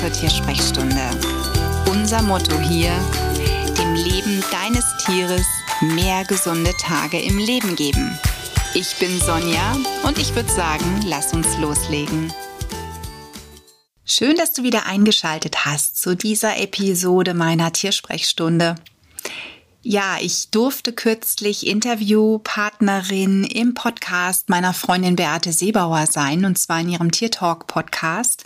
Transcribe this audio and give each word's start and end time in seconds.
zur 0.00 0.12
Tiersprechstunde. 0.12 1.10
Unser 1.90 2.20
Motto 2.20 2.58
hier, 2.58 2.92
dem 3.78 3.94
Leben 3.94 4.44
deines 4.52 4.84
Tieres 5.04 5.46
mehr 5.80 6.24
gesunde 6.24 6.72
Tage 6.78 7.18
im 7.18 7.38
Leben 7.38 7.76
geben. 7.76 8.18
Ich 8.74 8.94
bin 8.96 9.18
Sonja 9.18 9.76
und 10.04 10.18
ich 10.18 10.34
würde 10.34 10.50
sagen, 10.50 11.00
lass 11.06 11.32
uns 11.32 11.56
loslegen. 11.58 12.30
Schön, 14.04 14.36
dass 14.36 14.52
du 14.52 14.64
wieder 14.64 14.84
eingeschaltet 14.84 15.64
hast 15.64 16.00
zu 16.00 16.14
dieser 16.14 16.58
Episode 16.58 17.32
meiner 17.32 17.72
Tiersprechstunde. 17.72 18.74
Ja, 19.82 20.18
ich 20.20 20.50
durfte 20.50 20.92
kürzlich 20.92 21.66
Interviewpartnerin 21.66 23.44
im 23.44 23.72
Podcast 23.72 24.50
meiner 24.50 24.74
Freundin 24.74 25.16
Beate 25.16 25.52
Seebauer 25.52 26.06
sein, 26.06 26.44
und 26.44 26.58
zwar 26.58 26.80
in 26.80 26.90
ihrem 26.90 27.12
Tiertalk 27.12 27.66
Podcast. 27.66 28.44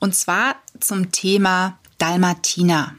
Und 0.00 0.14
zwar 0.14 0.56
zum 0.80 1.12
Thema 1.12 1.78
Dalmatiner. 1.98 2.94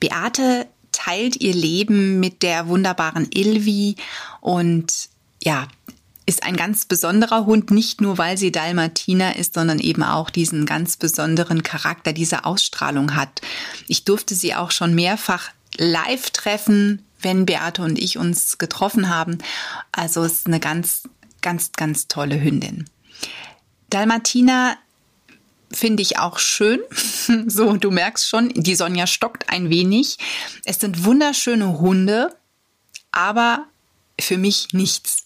Beate 0.00 0.66
teilt 0.92 1.40
ihr 1.40 1.54
Leben 1.54 2.20
mit 2.20 2.42
der 2.42 2.68
wunderbaren 2.68 3.28
Ilvi 3.32 3.96
und 4.40 5.08
ja, 5.42 5.68
ist 6.26 6.42
ein 6.42 6.56
ganz 6.56 6.84
besonderer 6.84 7.46
Hund, 7.46 7.70
nicht 7.70 8.00
nur 8.00 8.18
weil 8.18 8.36
sie 8.36 8.52
Dalmatiner 8.52 9.36
ist, 9.36 9.54
sondern 9.54 9.78
eben 9.78 10.02
auch 10.02 10.28
diesen 10.28 10.66
ganz 10.66 10.96
besonderen 10.96 11.62
Charakter, 11.62 12.12
diese 12.12 12.44
Ausstrahlung 12.44 13.14
hat. 13.14 13.40
Ich 13.86 14.04
durfte 14.04 14.34
sie 14.34 14.54
auch 14.54 14.70
schon 14.70 14.94
mehrfach 14.94 15.50
live 15.78 16.30
treffen, 16.30 17.02
wenn 17.20 17.46
Beate 17.46 17.82
und 17.82 17.98
ich 17.98 18.18
uns 18.18 18.58
getroffen 18.58 19.08
haben. 19.08 19.38
Also 19.90 20.22
ist 20.22 20.46
eine 20.46 20.60
ganz, 20.60 21.04
ganz, 21.40 21.72
ganz 21.72 22.08
tolle 22.08 22.40
Hündin. 22.40 22.84
Dalmatiner 23.88 24.76
finde 25.70 26.02
ich 26.02 26.18
auch 26.18 26.38
schön. 26.38 26.80
so, 27.46 27.76
du 27.76 27.90
merkst 27.90 28.28
schon, 28.28 28.48
die 28.50 28.74
Sonja 28.74 29.06
stockt 29.06 29.50
ein 29.50 29.70
wenig. 29.70 30.18
Es 30.64 30.80
sind 30.80 31.04
wunderschöne 31.04 31.78
Hunde, 31.78 32.34
aber 33.12 33.66
für 34.20 34.38
mich 34.38 34.68
nichts. 34.72 35.24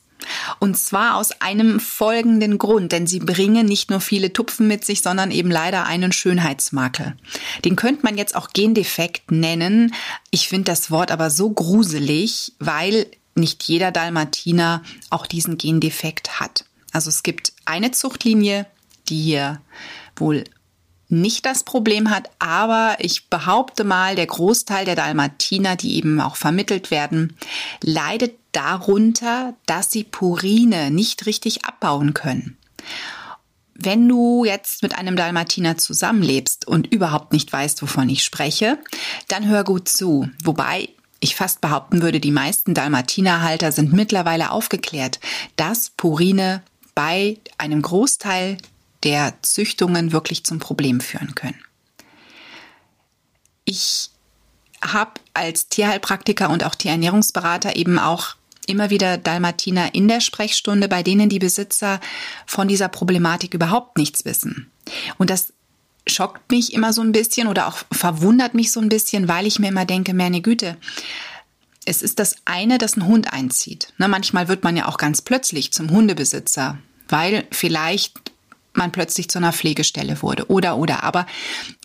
Und 0.60 0.78
zwar 0.78 1.16
aus 1.16 1.32
einem 1.40 1.80
folgenden 1.80 2.58
Grund, 2.58 2.92
denn 2.92 3.06
sie 3.06 3.18
bringen 3.18 3.66
nicht 3.66 3.90
nur 3.90 4.00
viele 4.00 4.32
Tupfen 4.32 4.68
mit 4.68 4.84
sich, 4.84 5.02
sondern 5.02 5.30
eben 5.30 5.50
leider 5.50 5.84
einen 5.86 6.12
Schönheitsmakel. 6.12 7.16
Den 7.64 7.74
könnte 7.74 8.04
man 8.04 8.16
jetzt 8.16 8.36
auch 8.36 8.50
Gendefekt 8.50 9.32
nennen. 9.32 9.94
Ich 10.30 10.48
finde 10.48 10.64
das 10.64 10.90
Wort 10.90 11.10
aber 11.10 11.30
so 11.30 11.50
gruselig, 11.50 12.52
weil 12.60 13.06
nicht 13.34 13.62
jeder 13.64 13.90
Dalmatiner 13.90 14.82
auch 15.10 15.26
diesen 15.26 15.58
Gendefekt 15.58 16.38
hat. 16.38 16.66
Also 16.92 17.08
es 17.08 17.22
gibt 17.22 17.52
eine 17.64 17.90
Zuchtlinie, 17.90 18.66
die 19.08 19.20
hier 19.20 19.60
wohl 20.22 20.44
nicht 21.08 21.44
das 21.44 21.62
Problem 21.62 22.08
hat, 22.08 22.30
aber 22.38 22.96
ich 22.98 23.28
behaupte 23.28 23.84
mal, 23.84 24.16
der 24.16 24.26
Großteil 24.26 24.86
der 24.86 24.96
Dalmatiner, 24.96 25.76
die 25.76 25.96
eben 25.96 26.20
auch 26.20 26.36
vermittelt 26.36 26.90
werden, 26.90 27.36
leidet 27.82 28.34
darunter, 28.52 29.54
dass 29.66 29.90
sie 29.90 30.04
Purine 30.04 30.90
nicht 30.90 31.26
richtig 31.26 31.66
abbauen 31.66 32.14
können. 32.14 32.56
Wenn 33.74 34.08
du 34.08 34.44
jetzt 34.44 34.82
mit 34.82 34.96
einem 34.96 35.16
Dalmatiner 35.16 35.76
zusammenlebst 35.76 36.66
und 36.66 36.86
überhaupt 36.86 37.32
nicht 37.32 37.52
weißt, 37.52 37.82
wovon 37.82 38.08
ich 38.08 38.24
spreche, 38.24 38.78
dann 39.28 39.46
hör 39.46 39.64
gut 39.64 39.88
zu. 39.88 40.30
Wobei 40.42 40.88
ich 41.20 41.36
fast 41.36 41.60
behaupten 41.60 42.00
würde, 42.00 42.20
die 42.20 42.30
meisten 42.30 42.74
Dalmatinerhalter 42.74 43.70
sind 43.72 43.92
mittlerweile 43.92 44.50
aufgeklärt, 44.50 45.20
dass 45.56 45.90
Purine 45.90 46.62
bei 46.94 47.38
einem 47.58 47.82
Großteil 47.82 48.58
der 49.04 49.34
Züchtungen 49.42 50.12
wirklich 50.12 50.44
zum 50.44 50.58
Problem 50.58 51.00
führen 51.00 51.34
können. 51.34 51.62
Ich 53.64 54.10
habe 54.82 55.12
als 55.34 55.68
Tierheilpraktiker 55.68 56.50
und 56.50 56.64
auch 56.64 56.74
Tierernährungsberater 56.74 57.76
eben 57.76 57.98
auch 57.98 58.36
immer 58.66 58.90
wieder 58.90 59.18
Dalmatiner 59.18 59.94
in 59.94 60.08
der 60.08 60.20
Sprechstunde, 60.20 60.88
bei 60.88 61.02
denen 61.02 61.28
die 61.28 61.38
Besitzer 61.38 62.00
von 62.46 62.68
dieser 62.68 62.88
Problematik 62.88 63.54
überhaupt 63.54 63.98
nichts 63.98 64.24
wissen. 64.24 64.70
Und 65.18 65.30
das 65.30 65.52
schockt 66.06 66.50
mich 66.50 66.72
immer 66.72 66.92
so 66.92 67.02
ein 67.02 67.12
bisschen 67.12 67.46
oder 67.46 67.68
auch 67.68 67.78
verwundert 67.92 68.54
mich 68.54 68.72
so 68.72 68.80
ein 68.80 68.88
bisschen, 68.88 69.28
weil 69.28 69.46
ich 69.46 69.58
mir 69.58 69.68
immer 69.68 69.84
denke, 69.84 70.14
meine 70.14 70.40
Güte, 70.40 70.76
es 71.84 72.02
ist 72.02 72.18
das 72.18 72.36
eine, 72.44 72.78
dass 72.78 72.96
ein 72.96 73.06
Hund 73.06 73.32
einzieht. 73.32 73.92
Na, 73.98 74.08
manchmal 74.08 74.48
wird 74.48 74.64
man 74.64 74.76
ja 74.76 74.86
auch 74.86 74.98
ganz 74.98 75.22
plötzlich 75.22 75.72
zum 75.72 75.90
Hundebesitzer, 75.90 76.78
weil 77.08 77.46
vielleicht 77.50 78.31
man 78.74 78.92
plötzlich 78.92 79.28
zu 79.28 79.38
einer 79.38 79.52
Pflegestelle 79.52 80.22
wurde 80.22 80.50
oder 80.50 80.76
oder. 80.76 81.02
Aber 81.02 81.26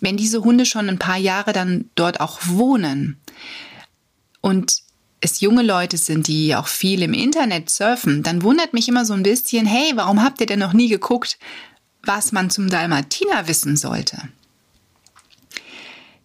wenn 0.00 0.16
diese 0.16 0.42
Hunde 0.42 0.64
schon 0.66 0.88
ein 0.88 0.98
paar 0.98 1.18
Jahre 1.18 1.52
dann 1.52 1.90
dort 1.94 2.20
auch 2.20 2.38
wohnen 2.44 3.18
und 4.40 4.82
es 5.20 5.40
junge 5.40 5.62
Leute 5.62 5.96
sind, 5.96 6.28
die 6.28 6.54
auch 6.54 6.68
viel 6.68 7.02
im 7.02 7.12
Internet 7.12 7.70
surfen, 7.70 8.22
dann 8.22 8.42
wundert 8.42 8.72
mich 8.72 8.88
immer 8.88 9.04
so 9.04 9.14
ein 9.14 9.22
bisschen, 9.22 9.66
hey, 9.66 9.92
warum 9.96 10.22
habt 10.22 10.40
ihr 10.40 10.46
denn 10.46 10.60
noch 10.60 10.72
nie 10.72 10.88
geguckt, 10.88 11.38
was 12.02 12.32
man 12.32 12.50
zum 12.50 12.70
Dalmatiner 12.70 13.48
wissen 13.48 13.76
sollte? 13.76 14.16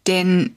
Denn 0.05 0.55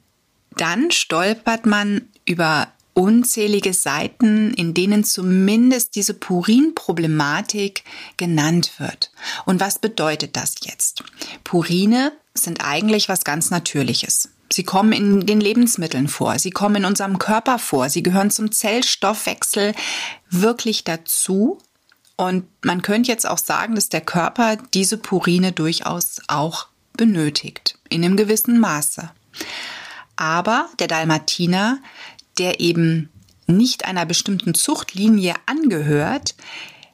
dann 0.56 0.90
stolpert 0.90 1.66
man 1.66 2.08
über 2.26 2.68
unzählige 2.96 3.74
Seiten, 3.74 4.54
in 4.54 4.72
denen 4.72 5.04
zumindest 5.04 5.96
diese 5.96 6.14
Purin-Problematik 6.14 7.84
genannt 8.16 8.72
wird. 8.78 9.12
Und 9.44 9.60
was 9.60 9.78
bedeutet 9.78 10.34
das 10.34 10.54
jetzt? 10.62 11.04
Purine 11.44 12.12
sind 12.32 12.64
eigentlich 12.64 13.10
was 13.10 13.24
ganz 13.24 13.50
Natürliches. 13.50 14.30
Sie 14.50 14.64
kommen 14.64 14.92
in 14.92 15.26
den 15.26 15.40
Lebensmitteln 15.40 16.08
vor, 16.08 16.38
sie 16.38 16.50
kommen 16.50 16.76
in 16.76 16.84
unserem 16.86 17.18
Körper 17.18 17.58
vor, 17.58 17.90
sie 17.90 18.02
gehören 18.02 18.30
zum 18.30 18.50
Zellstoffwechsel 18.50 19.74
wirklich 20.30 20.84
dazu. 20.84 21.58
Und 22.16 22.46
man 22.64 22.80
könnte 22.80 23.10
jetzt 23.10 23.28
auch 23.28 23.38
sagen, 23.38 23.74
dass 23.74 23.90
der 23.90 24.00
Körper 24.00 24.56
diese 24.72 24.96
Purine 24.96 25.52
durchaus 25.52 26.22
auch 26.28 26.68
benötigt, 26.96 27.78
in 27.90 28.02
einem 28.02 28.16
gewissen 28.16 28.58
Maße. 28.58 29.10
Aber 30.16 30.70
der 30.78 30.86
Dalmatiner 30.86 31.78
der 32.38 32.60
eben 32.60 33.10
nicht 33.46 33.84
einer 33.84 34.06
bestimmten 34.06 34.54
Zuchtlinie 34.54 35.34
angehört, 35.46 36.34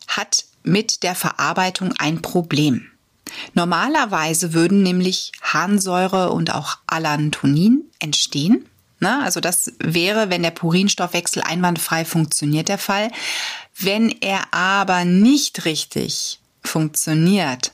hat 0.09 0.45
mit 0.63 1.03
der 1.03 1.15
Verarbeitung 1.15 1.95
ein 1.99 2.23
Problem. 2.23 2.89
Normalerweise 3.55 4.53
würden 4.53 4.83
nämlich 4.83 5.33
Harnsäure 5.41 6.31
und 6.31 6.53
auch 6.53 6.79
Allantonin 6.87 7.85
entstehen. 7.99 8.67
Also 9.01 9.41
das 9.41 9.73
wäre, 9.81 10.31
wenn 10.31 10.43
der 10.45 10.53
Purinstoffwechsel 10.53 11.43
einwandfrei 11.43 12.05
funktioniert, 12.05 12.69
der 12.69 12.79
Fall. 12.79 13.11
Wenn 13.77 14.11
er 14.21 14.55
aber 14.55 15.05
nicht 15.05 15.65
richtig 15.65 16.39
funktioniert, 16.63 17.73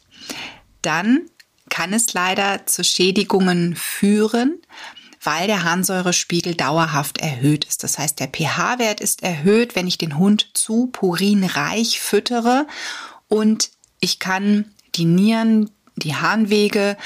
dann 0.80 1.28
kann 1.68 1.92
es 1.92 2.14
leider 2.14 2.64
zu 2.64 2.82
Schädigungen 2.82 3.76
führen, 3.76 4.58
weil 5.28 5.46
der 5.46 5.62
Harnsäurespiegel 5.62 6.54
dauerhaft 6.54 7.18
erhöht 7.18 7.66
ist. 7.66 7.84
Das 7.84 7.98
heißt, 7.98 8.18
der 8.18 8.28
pH-Wert 8.28 9.02
ist 9.02 9.22
erhöht, 9.22 9.76
wenn 9.76 9.86
ich 9.86 9.98
den 9.98 10.16
Hund 10.16 10.48
zu 10.54 10.86
purinreich 10.86 12.00
füttere 12.00 12.66
und 13.28 13.70
ich 14.00 14.20
kann 14.20 14.64
die 14.94 15.04
Nieren, 15.04 15.70
die 15.96 16.14
Harnwege 16.14 16.96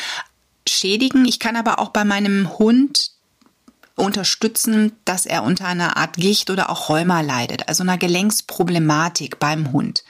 schädigen. 0.68 1.24
Ich 1.24 1.40
kann 1.40 1.56
aber 1.56 1.80
auch 1.80 1.88
bei 1.88 2.04
meinem 2.04 2.60
Hund 2.60 3.10
unterstützen, 3.96 4.92
dass 5.04 5.26
er 5.26 5.42
unter 5.42 5.66
einer 5.66 5.96
Art 5.96 6.14
Gicht 6.14 6.48
oder 6.48 6.70
auch 6.70 6.90
Rheuma 6.90 7.22
leidet, 7.22 7.68
also 7.68 7.82
einer 7.82 7.98
Gelenksproblematik 7.98 9.40
beim 9.40 9.72
Hund. 9.72 10.04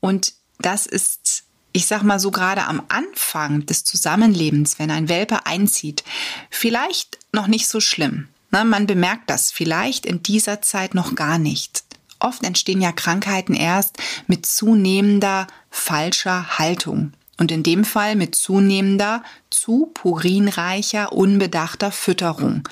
Und 0.00 0.34
das 0.58 0.84
ist 0.84 1.44
ich 1.72 1.86
sag 1.86 2.02
mal 2.02 2.18
so 2.18 2.30
gerade 2.30 2.64
am 2.64 2.82
Anfang 2.88 3.66
des 3.66 3.84
Zusammenlebens, 3.84 4.78
wenn 4.78 4.90
ein 4.90 5.08
Welpe 5.08 5.46
einzieht, 5.46 6.04
vielleicht 6.50 7.18
noch 7.32 7.46
nicht 7.46 7.68
so 7.68 7.80
schlimm. 7.80 8.28
Ne? 8.50 8.64
Man 8.64 8.86
bemerkt 8.86 9.30
das 9.30 9.52
vielleicht 9.52 10.06
in 10.06 10.22
dieser 10.22 10.62
Zeit 10.62 10.94
noch 10.94 11.14
gar 11.14 11.38
nicht. 11.38 11.84
Oft 12.18 12.44
entstehen 12.44 12.80
ja 12.80 12.92
Krankheiten 12.92 13.54
erst 13.54 13.96
mit 14.26 14.44
zunehmender 14.44 15.46
falscher 15.70 16.58
Haltung. 16.58 17.12
Und 17.38 17.50
in 17.50 17.62
dem 17.62 17.86
Fall 17.86 18.16
mit 18.16 18.34
zunehmender, 18.34 19.22
zu 19.48 19.90
purinreicher, 19.94 21.12
unbedachter 21.12 21.90
Fütterung. 21.90 22.68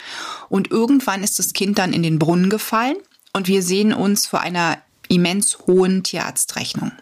Und 0.50 0.70
irgendwann 0.70 1.24
ist 1.24 1.38
das 1.38 1.54
Kind 1.54 1.78
dann 1.78 1.94
in 1.94 2.02
den 2.02 2.18
Brunnen 2.18 2.50
gefallen 2.50 2.96
und 3.32 3.48
wir 3.48 3.62
sehen 3.62 3.94
uns 3.94 4.26
vor 4.26 4.40
einer 4.40 4.76
immens 5.08 5.60
hohen 5.66 6.02
Tierarztrechnung. 6.02 6.92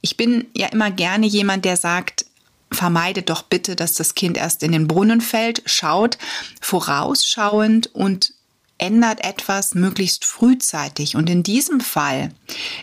Ich 0.00 0.16
bin 0.16 0.46
ja 0.56 0.68
immer 0.68 0.90
gerne 0.90 1.26
jemand, 1.26 1.64
der 1.64 1.76
sagt, 1.76 2.26
vermeidet 2.72 3.30
doch 3.30 3.42
bitte, 3.42 3.76
dass 3.76 3.94
das 3.94 4.14
Kind 4.14 4.36
erst 4.36 4.62
in 4.62 4.72
den 4.72 4.86
Brunnen 4.86 5.20
fällt, 5.20 5.62
schaut 5.66 6.18
vorausschauend 6.60 7.94
und 7.94 8.32
verändert 8.80 9.22
etwas 9.22 9.74
möglichst 9.74 10.24
frühzeitig. 10.24 11.14
Und 11.14 11.28
in 11.28 11.42
diesem 11.42 11.80
Fall 11.80 12.30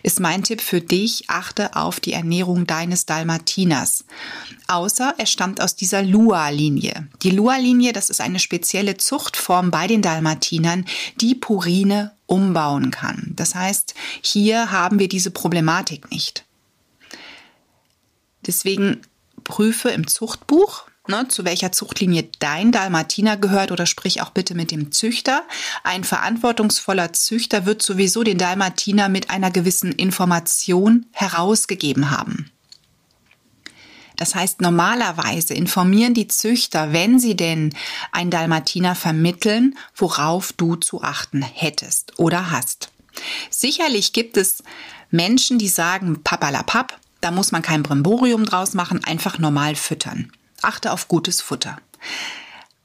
ist 0.03 0.19
mein 0.19 0.43
Tipp 0.43 0.61
für 0.61 0.79
dich, 0.79 1.23
achte 1.27 1.75
auf 1.75 1.99
die 1.99 2.13
Ernährung 2.13 2.67
deines 2.67 3.07
Dalmatiners. 3.07 4.05
Außer 4.67 5.15
er 5.17 5.25
stammt 5.25 5.59
aus 5.59 5.75
dieser 5.75 6.03
Lua-Linie. 6.03 7.07
Die 7.23 7.31
Lua-Linie, 7.31 7.93
das 7.93 8.11
ist 8.11 8.21
eine 8.21 8.37
spezielle 8.37 8.97
Zuchtform 8.97 9.71
bei 9.71 9.87
den 9.87 10.03
Dalmatinern, 10.03 10.85
die 11.19 11.33
Purine 11.33 12.11
umbauen 12.27 12.91
kann. 12.91 13.33
Das 13.35 13.55
heißt, 13.55 13.95
hier 14.21 14.69
haben 14.69 14.99
wir 14.99 15.07
diese 15.07 15.31
Problematik 15.31 16.11
nicht. 16.11 16.46
Deswegen 18.47 19.01
prüfe 19.43 19.89
im 19.89 20.07
Zuchtbuch, 20.07 20.85
ne, 21.07 21.27
zu 21.27 21.45
welcher 21.45 21.71
Zuchtlinie 21.71 22.27
dein 22.39 22.71
Dalmatiner 22.71 23.37
gehört 23.37 23.71
oder 23.71 23.85
sprich 23.85 24.21
auch 24.21 24.29
bitte 24.31 24.55
mit 24.55 24.71
dem 24.71 24.91
Züchter. 24.91 25.43
Ein 25.83 26.03
verantwortungsvoller 26.03 27.13
Züchter 27.13 27.65
wird 27.65 27.81
sowieso 27.81 28.23
den 28.23 28.37
Dalmatiner 28.37 29.09
mit 29.09 29.29
einer 29.29 29.51
gewissen 29.51 29.91
Information 29.91 31.05
herausgegeben 31.11 32.11
haben. 32.11 32.51
Das 34.17 34.33
heißt, 34.33 34.61
normalerweise 34.61 35.53
informieren 35.53 36.15
die 36.15 36.27
Züchter, 36.27 36.91
wenn 36.91 37.19
sie 37.19 37.35
denn 37.35 37.73
ein 38.11 38.31
Dalmatiner 38.31 38.95
vermitteln, 38.95 39.77
worauf 39.95 40.53
du 40.53 40.75
zu 40.75 41.03
achten 41.03 41.43
hättest 41.43 42.17
oder 42.17 42.49
hast. 42.49 42.89
Sicherlich 43.51 44.13
gibt 44.13 44.37
es 44.37 44.63
Menschen, 45.11 45.59
die 45.59 45.67
sagen, 45.67 46.23
papalapap, 46.23 46.99
da 47.21 47.31
muss 47.31 47.51
man 47.51 47.61
kein 47.61 47.83
Brimborium 47.83 48.45
draus 48.45 48.73
machen, 48.73 49.03
einfach 49.03 49.39
normal 49.39 49.75
füttern. 49.75 50.31
Achte 50.61 50.91
auf 50.91 51.07
gutes 51.07 51.41
Futter. 51.41 51.77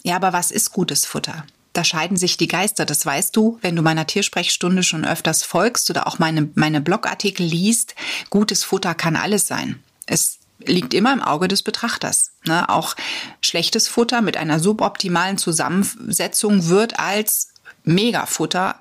Ja, 0.02 0.17
aber 0.17 0.32
was 0.32 0.50
ist 0.50 0.73
gutes 0.73 1.06
Futter? 1.06 1.44
Da 1.73 1.84
scheiden 1.84 2.17
sich 2.17 2.37
die 2.37 2.49
Geister, 2.49 2.84
das 2.84 3.06
weißt 3.06 3.34
du, 3.34 3.58
wenn 3.62 3.76
du 3.76 3.82
meiner 3.82 4.06
Tiersprechstunde 4.06 4.82
schon 4.82 5.06
öfters 5.06 5.43
folgst 5.43 5.88
oder 5.88 6.06
auch 6.06 6.19
meine, 6.19 6.50
meine 6.55 6.81
Blogartikel 6.82 7.46
liest. 7.46 7.94
Gutes 8.29 8.62
Futter 8.62 8.94
kann 8.94 9.17
alles 9.17 9.46
sein. 9.46 9.82
Es 10.06 10.38
liegt 10.67 10.93
immer 10.93 11.12
im 11.12 11.23
Auge 11.23 11.49
des 11.49 11.62
Betrachters. 11.62 12.32
Ne? 12.44 12.69
Auch 12.69 12.94
schlechtes 13.40 13.88
Futter 13.88 14.20
mit 14.20 14.37
einer 14.37 14.61
suboptimalen 14.61 15.38
Zusammensetzung 15.38 16.69
wird 16.69 16.99
als 16.99 17.49
Megafutter 17.85 18.76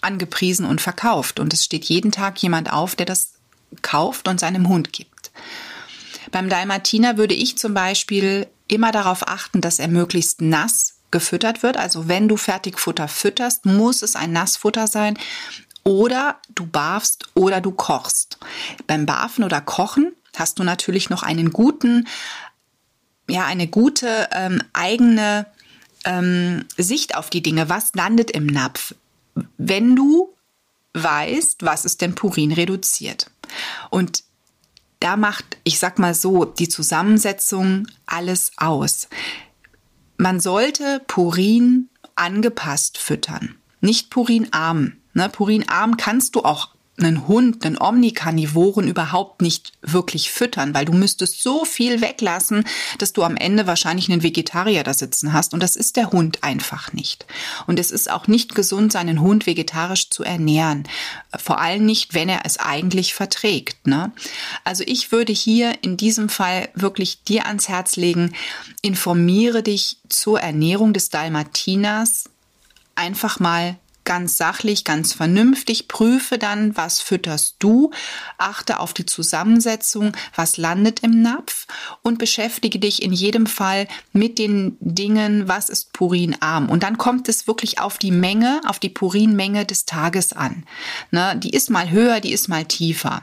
angepriesen 0.00 0.66
und 0.66 0.80
verkauft. 0.80 1.38
Und 1.38 1.54
es 1.54 1.64
steht 1.64 1.84
jeden 1.84 2.10
Tag 2.10 2.42
jemand 2.42 2.72
auf, 2.72 2.96
der 2.96 3.06
das 3.06 3.34
kauft 3.80 4.28
und 4.28 4.40
seinem 4.40 4.68
Hund 4.68 4.92
gibt. 4.92 5.30
Beim 6.30 6.48
Dalmatiner 6.48 7.16
würde 7.16 7.34
ich 7.34 7.58
zum 7.58 7.74
Beispiel 7.74 8.46
immer 8.68 8.92
darauf 8.92 9.28
achten, 9.28 9.60
dass 9.60 9.78
er 9.78 9.88
möglichst 9.88 10.40
nass 10.40 10.94
gefüttert 11.10 11.62
wird. 11.62 11.76
Also 11.76 12.08
wenn 12.08 12.28
du 12.28 12.36
Fertigfutter 12.36 13.08
fütterst, 13.08 13.66
muss 13.66 14.02
es 14.02 14.16
ein 14.16 14.32
Nassfutter 14.32 14.86
sein. 14.86 15.18
Oder 15.84 16.40
du 16.54 16.66
barfst 16.66 17.28
oder 17.34 17.60
du 17.60 17.72
kochst. 17.72 18.38
Beim 18.86 19.04
Barfen 19.04 19.44
oder 19.44 19.60
Kochen 19.60 20.12
hast 20.36 20.58
du 20.58 20.64
natürlich 20.64 21.10
noch 21.10 21.22
einen 21.22 21.52
guten, 21.52 22.06
ja, 23.28 23.44
eine 23.44 23.66
gute 23.66 24.28
ähm, 24.32 24.62
eigene 24.72 25.46
ähm, 26.04 26.64
Sicht 26.76 27.16
auf 27.16 27.30
die 27.30 27.42
Dinge. 27.42 27.68
Was 27.68 27.94
landet 27.94 28.30
im 28.30 28.46
Napf? 28.46 28.94
Wenn 29.58 29.96
du 29.96 30.32
weißt, 30.94 31.64
was 31.64 31.84
ist 31.84 32.00
denn 32.00 32.14
Purin 32.14 32.52
reduziert. 32.52 33.30
Und 33.90 34.24
da 35.00 35.16
macht, 35.16 35.58
ich 35.64 35.78
sag 35.78 35.98
mal 35.98 36.14
so, 36.14 36.44
die 36.44 36.68
Zusammensetzung 36.68 37.88
alles 38.06 38.52
aus. 38.56 39.08
Man 40.16 40.38
sollte 40.38 41.02
Purin 41.06 41.88
angepasst 42.14 42.98
füttern, 42.98 43.56
nicht 43.80 44.10
purinarm. 44.10 44.98
Ne, 45.14 45.28
purinarm 45.28 45.96
kannst 45.96 46.36
du 46.36 46.42
auch 46.42 46.68
einen 46.98 47.26
Hund, 47.26 47.64
einen 47.64 47.80
Omnikarnivoren 47.80 48.86
überhaupt 48.86 49.40
nicht 49.40 49.72
wirklich 49.80 50.30
füttern, 50.30 50.74
weil 50.74 50.84
du 50.84 50.92
müsstest 50.92 51.42
so 51.42 51.64
viel 51.64 52.02
weglassen, 52.02 52.64
dass 52.98 53.14
du 53.14 53.22
am 53.22 53.36
Ende 53.36 53.66
wahrscheinlich 53.66 54.10
einen 54.10 54.22
Vegetarier 54.22 54.84
da 54.84 54.92
sitzen 54.92 55.32
hast. 55.32 55.54
Und 55.54 55.62
das 55.62 55.74
ist 55.74 55.96
der 55.96 56.12
Hund 56.12 56.44
einfach 56.44 56.92
nicht. 56.92 57.26
Und 57.66 57.78
es 57.78 57.90
ist 57.90 58.10
auch 58.10 58.26
nicht 58.26 58.54
gesund, 58.54 58.92
seinen 58.92 59.20
Hund 59.22 59.46
vegetarisch 59.46 60.10
zu 60.10 60.22
ernähren. 60.22 60.84
Vor 61.36 61.60
allem 61.60 61.86
nicht, 61.86 62.12
wenn 62.12 62.28
er 62.28 62.42
es 62.44 62.58
eigentlich 62.58 63.14
verträgt. 63.14 63.86
Ne? 63.86 64.12
Also 64.64 64.84
ich 64.86 65.12
würde 65.12 65.32
hier 65.32 65.82
in 65.82 65.96
diesem 65.96 66.28
Fall 66.28 66.68
wirklich 66.74 67.24
dir 67.24 67.46
ans 67.46 67.68
Herz 67.68 67.96
legen, 67.96 68.34
informiere 68.82 69.62
dich 69.62 69.96
zur 70.10 70.40
Ernährung 70.40 70.92
des 70.92 71.08
Dalmatiners 71.08 72.24
einfach 72.94 73.40
mal 73.40 73.76
ganz 74.04 74.36
sachlich, 74.36 74.84
ganz 74.84 75.12
vernünftig, 75.12 75.88
prüfe 75.88 76.38
dann, 76.38 76.76
was 76.76 77.00
fütterst 77.00 77.56
du, 77.58 77.90
achte 78.38 78.80
auf 78.80 78.92
die 78.92 79.06
Zusammensetzung, 79.06 80.12
was 80.34 80.56
landet 80.56 81.00
im 81.00 81.22
Napf 81.22 81.66
und 82.02 82.18
beschäftige 82.18 82.78
dich 82.78 83.02
in 83.02 83.12
jedem 83.12 83.46
Fall 83.46 83.88
mit 84.12 84.38
den 84.38 84.76
Dingen, 84.80 85.48
was 85.48 85.68
ist 85.68 85.92
purinarm. 85.92 86.68
Und 86.68 86.82
dann 86.82 86.98
kommt 86.98 87.28
es 87.28 87.46
wirklich 87.46 87.80
auf 87.80 87.98
die 87.98 88.10
Menge, 88.10 88.60
auf 88.66 88.78
die 88.78 88.88
Purinmenge 88.88 89.64
des 89.64 89.84
Tages 89.84 90.32
an. 90.32 90.64
Ne, 91.10 91.36
die 91.36 91.50
ist 91.50 91.70
mal 91.70 91.90
höher, 91.90 92.20
die 92.20 92.32
ist 92.32 92.48
mal 92.48 92.64
tiefer. 92.64 93.22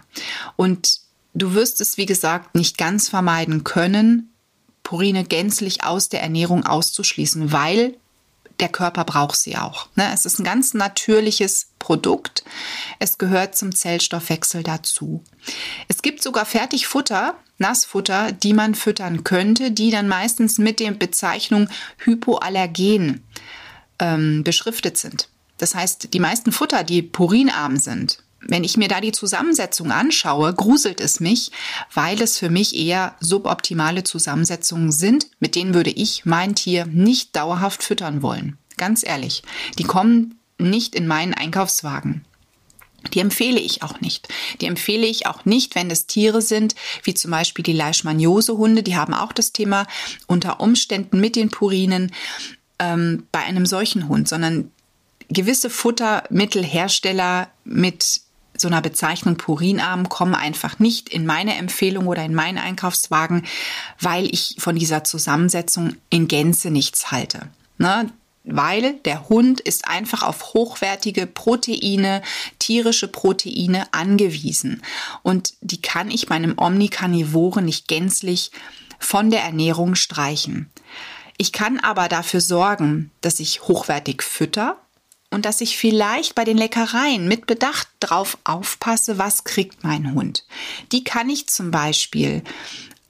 Und 0.55 0.99
du 1.33 1.53
wirst 1.53 1.81
es, 1.81 1.97
wie 1.97 2.05
gesagt, 2.05 2.55
nicht 2.55 2.77
ganz 2.77 3.09
vermeiden 3.09 3.63
können, 3.63 4.33
Purine 4.83 5.23
gänzlich 5.23 5.83
aus 5.83 6.09
der 6.09 6.23
Ernährung 6.23 6.65
auszuschließen, 6.65 7.51
weil 7.51 7.95
der 8.59 8.69
Körper 8.69 9.03
braucht 9.03 9.37
sie 9.37 9.57
auch. 9.57 9.87
Ne? 9.95 10.09
Es 10.13 10.25
ist 10.25 10.39
ein 10.39 10.43
ganz 10.43 10.73
natürliches 10.73 11.69
Produkt. 11.79 12.43
Es 12.99 13.17
gehört 13.17 13.55
zum 13.55 13.73
Zellstoffwechsel 13.73 14.63
dazu. 14.63 15.23
Es 15.87 16.01
gibt 16.01 16.21
sogar 16.21 16.45
Fertigfutter, 16.45 17.35
Nassfutter, 17.57 18.31
die 18.31 18.53
man 18.53 18.75
füttern 18.75 19.23
könnte, 19.23 19.71
die 19.71 19.91
dann 19.91 20.07
meistens 20.07 20.57
mit 20.57 20.79
der 20.79 20.91
Bezeichnung 20.91 21.69
Hypoallergen 21.97 23.23
ähm, 23.99 24.43
beschriftet 24.43 24.97
sind. 24.97 25.29
Das 25.57 25.75
heißt, 25.75 26.13
die 26.13 26.19
meisten 26.19 26.51
Futter, 26.51 26.83
die 26.83 27.01
purinarm 27.01 27.77
sind, 27.77 28.23
wenn 28.41 28.63
ich 28.63 28.77
mir 28.77 28.87
da 28.87 29.01
die 29.01 29.11
Zusammensetzung 29.11 29.91
anschaue, 29.91 30.53
gruselt 30.53 31.01
es 31.01 31.19
mich, 31.19 31.51
weil 31.93 32.21
es 32.21 32.37
für 32.37 32.49
mich 32.49 32.75
eher 32.75 33.15
suboptimale 33.19 34.03
Zusammensetzungen 34.03 34.91
sind, 34.91 35.27
mit 35.39 35.55
denen 35.55 35.73
würde 35.73 35.91
ich 35.91 36.25
mein 36.25 36.55
Tier 36.55 36.85
nicht 36.85 37.35
dauerhaft 37.35 37.83
füttern 37.83 38.21
wollen. 38.21 38.57
Ganz 38.77 39.03
ehrlich, 39.05 39.43
die 39.77 39.83
kommen 39.83 40.39
nicht 40.57 40.95
in 40.95 41.07
meinen 41.07 41.33
Einkaufswagen. 41.33 42.25
Die 43.13 43.19
empfehle 43.19 43.59
ich 43.59 43.81
auch 43.81 44.01
nicht. 44.01 44.27
Die 44.59 44.65
empfehle 44.65 45.07
ich 45.07 45.25
auch 45.25 45.45
nicht, 45.45 45.75
wenn 45.75 45.89
es 45.89 46.05
Tiere 46.05 46.41
sind, 46.41 46.75
wie 47.03 47.13
zum 47.13 47.31
Beispiel 47.31 47.63
die 47.63 47.73
Leishmaniose-Hunde. 47.73 48.83
Die 48.83 48.97
haben 48.97 49.13
auch 49.13 49.31
das 49.31 49.53
Thema 49.53 49.87
unter 50.27 50.59
Umständen 50.59 51.19
mit 51.19 51.35
den 51.35 51.49
Purinen 51.49 52.11
ähm, 52.77 53.25
bei 53.31 53.39
einem 53.39 53.65
solchen 53.65 54.09
Hund, 54.09 54.27
sondern 54.27 54.71
gewisse 55.29 55.69
Futtermittelhersteller 55.69 57.49
so 58.61 58.67
einer 58.67 58.81
Bezeichnung 58.81 59.37
Purinarm 59.37 60.09
kommen 60.09 60.35
einfach 60.35 60.79
nicht 60.79 61.09
in 61.09 61.25
meine 61.25 61.55
Empfehlung 61.55 62.07
oder 62.07 62.23
in 62.23 62.35
meinen 62.35 62.57
Einkaufswagen, 62.57 63.45
weil 63.99 64.25
ich 64.33 64.55
von 64.59 64.75
dieser 64.75 65.03
Zusammensetzung 65.03 65.95
in 66.09 66.27
Gänze 66.27 66.71
nichts 66.71 67.11
halte. 67.11 67.47
Ne? 67.77 68.11
Weil 68.43 68.93
der 69.05 69.29
Hund 69.29 69.59
ist 69.59 69.87
einfach 69.87 70.23
auf 70.23 70.53
hochwertige 70.53 71.27
Proteine, 71.27 72.21
tierische 72.57 73.07
Proteine 73.07 73.93
angewiesen. 73.93 74.81
Und 75.23 75.53
die 75.61 75.81
kann 75.81 76.09
ich 76.09 76.29
meinem 76.29 76.57
Omnikarnivoren 76.57 77.65
nicht 77.65 77.87
gänzlich 77.87 78.51
von 78.97 79.29
der 79.29 79.43
Ernährung 79.43 79.95
streichen. 79.95 80.69
Ich 81.37 81.53
kann 81.53 81.79
aber 81.79 82.09
dafür 82.09 82.41
sorgen, 82.41 83.11
dass 83.21 83.39
ich 83.39 83.61
hochwertig 83.61 84.23
fütter, 84.23 84.77
und 85.31 85.45
dass 85.45 85.61
ich 85.61 85.77
vielleicht 85.77 86.35
bei 86.35 86.43
den 86.43 86.57
Leckereien 86.57 87.27
mit 87.27 87.45
Bedacht 87.45 87.87
drauf 87.99 88.37
aufpasse, 88.43 89.17
was 89.17 89.43
kriegt 89.43 89.83
mein 89.83 90.13
Hund. 90.13 90.45
Die 90.91 91.03
kann 91.03 91.29
ich 91.29 91.47
zum 91.47 91.71
Beispiel 91.71 92.43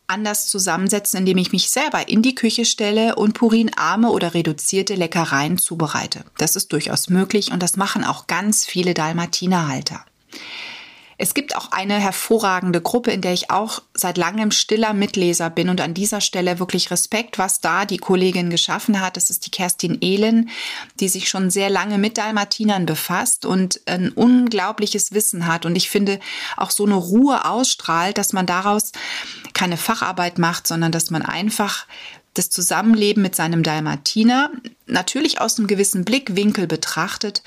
anders 0.08 0.48
zusammensetzen, 0.48 1.20
indem 1.20 1.38
ich 1.38 1.52
mich 1.52 1.70
selber 1.70 2.10
in 2.10 2.22
die 2.22 2.36
Küche 2.36 2.66
stelle 2.66 3.16
und 3.16 3.34
purinarme 3.34 4.10
oder 4.10 4.34
reduzierte 4.34 4.96
Leckereien 4.96 5.58
zubereite. 5.58 6.26
Das 6.38 6.56
ist 6.56 6.74
durchaus 6.74 7.10
möglich 7.10 7.52
und 7.52 7.62
das 7.62 7.78
machen 7.78 8.04
auch 8.04 8.28
ganz 8.28 8.66
viele 8.66 8.94
Dalmatinerhalter. 8.94 10.04
Es 11.22 11.34
gibt 11.34 11.58
auch 11.58 11.74
eine 11.74 11.96
hervorragende 11.96 12.80
Gruppe, 12.80 13.12
in 13.12 13.20
der 13.20 13.34
ich 13.34 13.52
auch 13.52 13.82
seit 13.94 14.18
langem 14.18 14.52
stiller 14.52 14.94
Mitleser 14.94 15.50
bin 15.50 15.68
und 15.68 15.82
an 15.82 15.94
dieser 15.94 16.22
Stelle 16.22 16.60
wirklich 16.60 16.92
Respekt, 16.92 17.38
was 17.38 17.60
da 17.60 17.84
die 17.84 17.98
Kollegin 17.98 18.50
geschaffen 18.50 19.02
hat. 19.02 19.18
Das 19.18 19.30
ist 19.30 19.46
die 19.46 19.52
Kerstin 19.52 19.98
Ehlen, 20.00 20.50
die 21.02 21.10
sich 21.10 21.28
schon 21.28 21.50
sehr 21.50 21.70
lange 21.70 21.98
mit 21.98 22.18
Dalmatinern 22.18 22.86
befasst 22.86 23.46
und 23.46 23.82
ein 23.86 24.14
unglaubliches 24.14 25.12
Wissen 25.12 25.46
hat. 25.46 25.66
Und 25.66 25.76
ich 25.76 25.90
finde 25.90 26.22
auch 26.56 26.72
so 26.72 26.86
eine 26.86 26.96
Ruhe 26.96 27.44
ausstrahlt, 27.44 28.18
dass 28.18 28.32
man 28.32 28.46
daraus 28.46 28.94
keine 29.54 29.76
Facharbeit 29.76 30.38
macht, 30.38 30.68
sondern 30.68 30.94
dass 30.94 31.10
man 31.10 31.22
einfach 31.22 31.86
das 32.34 32.50
Zusammenleben 32.50 33.22
mit 33.22 33.36
seinem 33.36 33.62
Dalmatiner 33.62 34.52
natürlich 34.86 35.42
aus 35.42 35.58
einem 35.58 35.68
gewissen 35.68 36.06
Blickwinkel 36.06 36.66
betrachtet, 36.66 37.44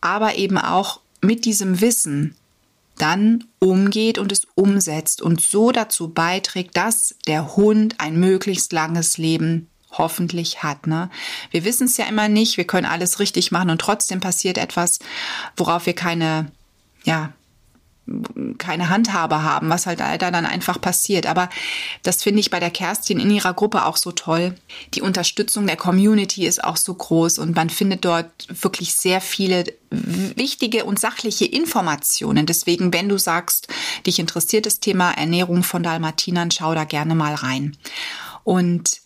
aber 0.00 0.34
eben 0.34 0.58
auch 0.58 0.98
mit 1.20 1.44
diesem 1.44 1.80
Wissen 1.80 2.34
dann 3.02 3.44
umgeht 3.58 4.18
und 4.18 4.30
es 4.30 4.46
umsetzt 4.54 5.22
und 5.22 5.40
so 5.40 5.72
dazu 5.72 6.08
beiträgt, 6.10 6.76
dass 6.76 7.16
der 7.26 7.56
Hund 7.56 7.96
ein 7.98 8.18
möglichst 8.18 8.72
langes 8.72 9.18
Leben 9.18 9.68
hoffentlich 9.90 10.62
hat. 10.62 10.86
Ne? 10.86 11.10
Wir 11.50 11.64
wissen 11.64 11.86
es 11.86 11.96
ja 11.96 12.06
immer 12.06 12.28
nicht, 12.28 12.56
wir 12.56 12.64
können 12.64 12.86
alles 12.86 13.18
richtig 13.18 13.50
machen 13.50 13.70
und 13.70 13.80
trotzdem 13.80 14.20
passiert 14.20 14.56
etwas, 14.56 15.00
worauf 15.56 15.86
wir 15.86 15.94
keine, 15.94 16.52
ja, 17.02 17.32
keine 18.58 18.88
Handhabe 18.88 19.42
haben, 19.42 19.70
was 19.70 19.86
halt 19.86 20.00
da 20.00 20.16
dann 20.18 20.46
einfach 20.46 20.80
passiert. 20.80 21.26
Aber 21.26 21.48
das 22.02 22.22
finde 22.22 22.40
ich 22.40 22.50
bei 22.50 22.58
der 22.58 22.70
Kerstin 22.70 23.20
in 23.20 23.30
ihrer 23.30 23.54
Gruppe 23.54 23.86
auch 23.86 23.96
so 23.96 24.10
toll. 24.10 24.54
Die 24.94 25.02
Unterstützung 25.02 25.66
der 25.66 25.76
Community 25.76 26.46
ist 26.46 26.64
auch 26.64 26.76
so 26.76 26.94
groß 26.94 27.38
und 27.38 27.54
man 27.54 27.70
findet 27.70 28.04
dort 28.04 28.30
wirklich 28.48 28.94
sehr 28.94 29.20
viele 29.20 29.64
wichtige 29.90 30.84
und 30.84 30.98
sachliche 30.98 31.44
Informationen. 31.44 32.46
Deswegen, 32.46 32.92
wenn 32.92 33.08
du 33.08 33.18
sagst, 33.18 33.68
dich 34.06 34.18
interessiert 34.18 34.66
das 34.66 34.80
Thema 34.80 35.12
Ernährung 35.12 35.62
von 35.62 35.82
Dalmatinern, 35.82 36.50
schau 36.50 36.74
da 36.74 36.84
gerne 36.84 37.14
mal 37.14 37.34
rein. 37.34 37.76
Und 38.42 39.00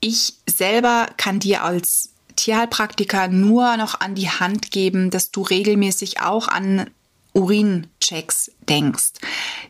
ich 0.00 0.34
selber 0.46 1.08
kann 1.16 1.38
dir 1.38 1.62
als 1.62 2.10
Tierheilpraktiker 2.36 3.28
nur 3.28 3.76
noch 3.76 4.00
an 4.00 4.14
die 4.14 4.28
Hand 4.28 4.70
geben, 4.70 5.10
dass 5.10 5.30
du 5.30 5.42
regelmäßig 5.42 6.20
auch 6.20 6.48
an 6.48 6.90
Urinchecks 7.36 8.50
denkst. 8.66 9.12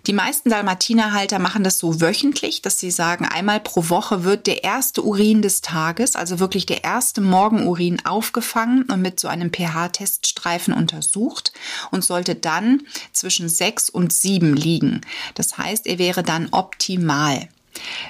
Die 0.06 0.12
meisten 0.12 0.50
Dalmatinerhalter 0.50 1.40
machen 1.40 1.64
das 1.64 1.78
so 1.78 2.00
wöchentlich, 2.00 2.62
dass 2.62 2.78
sie 2.78 2.92
sagen, 2.92 3.24
einmal 3.24 3.58
pro 3.58 3.88
Woche 3.88 4.22
wird 4.22 4.46
der 4.46 4.62
erste 4.62 5.02
Urin 5.02 5.42
des 5.42 5.62
Tages, 5.62 6.14
also 6.14 6.38
wirklich 6.38 6.64
der 6.66 6.84
erste 6.84 7.20
Morgenurin 7.20 8.06
aufgefangen 8.06 8.84
und 8.84 9.02
mit 9.02 9.18
so 9.18 9.26
einem 9.26 9.52
pH-Teststreifen 9.52 10.72
untersucht 10.72 11.52
und 11.90 12.04
sollte 12.04 12.36
dann 12.36 12.82
zwischen 13.12 13.48
sechs 13.48 13.90
und 13.90 14.12
sieben 14.12 14.54
liegen. 14.54 15.00
Das 15.34 15.58
heißt, 15.58 15.88
er 15.88 15.98
wäre 15.98 16.22
dann 16.22 16.48
optimal. 16.52 17.48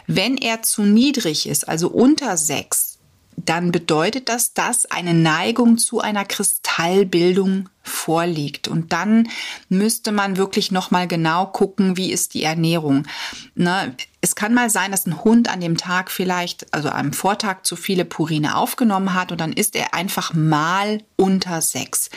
Wenn 0.06 0.36
er 0.36 0.62
zu 0.62 0.82
niedrig 0.82 1.48
ist, 1.48 1.66
also 1.66 1.88
unter 1.88 2.36
sechs, 2.36 2.95
dann 3.48 3.72
bedeutet 3.72 4.28
das, 4.28 4.52
dass 4.52 4.86
eine 4.86 5.14
Neigung 5.14 5.78
zu 5.78 6.00
einer 6.00 6.24
Kristallbildung 6.24 7.68
vorliegt. 7.82 8.68
Und 8.68 8.92
dann 8.92 9.28
müsste 9.68 10.12
man 10.12 10.36
wirklich 10.36 10.72
nochmal 10.72 11.06
genau 11.06 11.46
gucken, 11.46 11.96
wie 11.96 12.12
ist 12.12 12.34
die 12.34 12.42
Ernährung. 12.42 13.06
Ne? 13.54 13.94
Es 14.20 14.34
kann 14.34 14.54
mal 14.54 14.70
sein, 14.70 14.90
dass 14.90 15.06
ein 15.06 15.22
Hund 15.22 15.48
an 15.48 15.60
dem 15.60 15.76
Tag 15.76 16.10
vielleicht, 16.10 16.72
also 16.74 16.88
am 16.90 17.12
Vortag 17.12 17.62
zu 17.62 17.76
viele 17.76 18.04
Purine 18.04 18.56
aufgenommen 18.56 19.14
hat 19.14 19.30
und 19.30 19.40
dann 19.40 19.52
ist 19.52 19.76
er 19.76 19.94
einfach 19.94 20.34
mal 20.34 21.02
unter 21.16 21.62
sechs. 21.62 22.10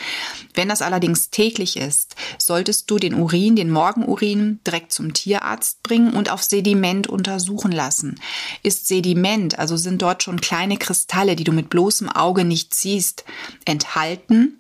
Wenn 0.54 0.70
das 0.70 0.82
allerdings 0.82 1.30
täglich 1.30 1.78
ist, 1.78 2.16
solltest 2.38 2.90
du 2.90 2.98
den 2.98 3.14
Urin, 3.14 3.56
den 3.56 3.70
Morgenurin 3.70 4.60
direkt 4.66 4.92
zum 4.92 5.14
Tierarzt 5.14 5.84
bringen 5.84 6.14
und 6.14 6.32
auf 6.32 6.44
Sediment 6.44 7.08
untersuchen 7.08 7.72
lassen. 7.72 8.20
Ist 8.64 8.88
Sediment, 8.88 9.60
also 9.60 9.78
sind 9.78 10.02
dort 10.02 10.24
schon 10.24 10.42
kleine 10.42 10.78
Kristalle, 10.78 11.36
die 11.36 11.44
du 11.44 11.52
mit 11.52 11.70
bloßem 11.70 12.10
Auge 12.10 12.44
nicht 12.44 12.74
siehst, 12.74 13.26
enthalten, 13.66 14.60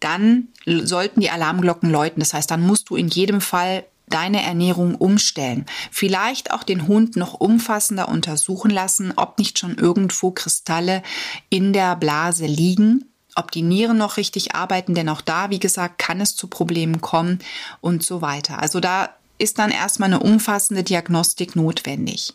dann 0.00 0.48
sollten 0.64 1.20
die 1.20 1.30
Alarmglocken 1.30 1.90
läuten. 1.90 2.20
Das 2.20 2.34
heißt, 2.34 2.50
dann 2.50 2.60
musst 2.60 2.90
du 2.90 2.96
in 2.96 3.08
jedem 3.08 3.40
Fall 3.40 3.84
deine 4.08 4.42
Ernährung 4.42 4.94
umstellen. 4.94 5.66
Vielleicht 5.90 6.52
auch 6.52 6.62
den 6.62 6.86
Hund 6.86 7.16
noch 7.16 7.34
umfassender 7.34 8.08
untersuchen 8.08 8.70
lassen, 8.70 9.12
ob 9.16 9.38
nicht 9.38 9.58
schon 9.58 9.76
irgendwo 9.76 10.30
Kristalle 10.30 11.02
in 11.50 11.72
der 11.72 11.96
Blase 11.96 12.46
liegen, 12.46 13.04
ob 13.38 13.50
die 13.50 13.62
Nieren 13.62 13.98
noch 13.98 14.16
richtig 14.16 14.54
arbeiten, 14.54 14.94
denn 14.94 15.08
auch 15.08 15.20
da, 15.20 15.50
wie 15.50 15.58
gesagt, 15.58 15.98
kann 15.98 16.20
es 16.20 16.36
zu 16.36 16.46
Problemen 16.46 17.00
kommen 17.00 17.38
und 17.80 18.02
so 18.02 18.20
weiter. 18.20 18.60
Also 18.60 18.80
da 18.80 19.10
ist 19.38 19.58
dann 19.58 19.70
erstmal 19.70 20.08
eine 20.12 20.20
umfassende 20.20 20.82
Diagnostik 20.82 21.56
notwendig. 21.56 22.34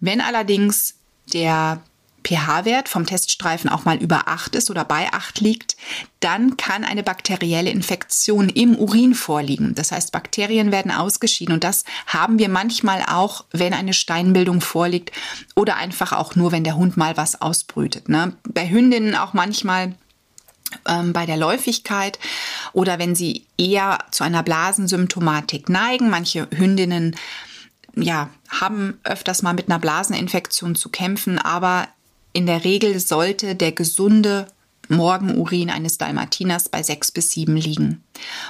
Wenn 0.00 0.20
allerdings 0.20 0.94
der 1.32 1.82
pH-Wert 2.28 2.88
vom 2.88 3.06
Teststreifen 3.06 3.70
auch 3.70 3.84
mal 3.84 3.96
über 3.96 4.28
8 4.28 4.54
ist 4.54 4.70
oder 4.70 4.84
bei 4.84 5.10
8 5.12 5.40
liegt, 5.40 5.76
dann 6.20 6.56
kann 6.56 6.84
eine 6.84 7.02
bakterielle 7.02 7.70
Infektion 7.70 8.48
im 8.48 8.76
Urin 8.76 9.14
vorliegen. 9.14 9.74
Das 9.74 9.92
heißt, 9.92 10.12
Bakterien 10.12 10.70
werden 10.70 10.90
ausgeschieden 10.90 11.54
und 11.54 11.64
das 11.64 11.84
haben 12.06 12.38
wir 12.38 12.48
manchmal 12.48 13.02
auch, 13.08 13.44
wenn 13.52 13.72
eine 13.72 13.94
Steinbildung 13.94 14.60
vorliegt 14.60 15.12
oder 15.54 15.76
einfach 15.76 16.12
auch 16.12 16.36
nur, 16.36 16.52
wenn 16.52 16.64
der 16.64 16.76
Hund 16.76 16.96
mal 16.96 17.16
was 17.16 17.40
ausbrütet. 17.40 18.08
Ne? 18.08 18.34
Bei 18.44 18.68
Hündinnen 18.68 19.14
auch 19.14 19.32
manchmal 19.32 19.94
ähm, 20.86 21.14
bei 21.14 21.24
der 21.24 21.38
Läufigkeit 21.38 22.18
oder 22.74 22.98
wenn 22.98 23.14
sie 23.14 23.46
eher 23.56 23.98
zu 24.10 24.24
einer 24.24 24.42
Blasensymptomatik 24.42 25.68
neigen. 25.68 26.10
Manche 26.10 26.46
Hündinnen 26.50 27.16
ja, 27.96 28.28
haben 28.48 29.00
öfters 29.04 29.42
mal 29.42 29.54
mit 29.54 29.68
einer 29.68 29.78
Blaseninfektion 29.78 30.74
zu 30.74 30.90
kämpfen, 30.90 31.38
aber 31.38 31.88
in 32.32 32.46
der 32.46 32.64
Regel 32.64 32.98
sollte 33.00 33.54
der 33.54 33.72
gesunde 33.72 34.46
Morgenurin 34.88 35.70
eines 35.70 35.98
Dalmatiners 35.98 36.68
bei 36.68 36.82
sechs 36.82 37.12
bis 37.12 37.30
sieben 37.32 37.56
liegen. 37.56 38.02